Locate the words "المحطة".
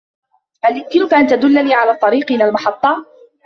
2.43-3.05